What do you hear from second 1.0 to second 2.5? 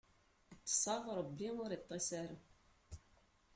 Ṛebbi ur iṭṭis ara.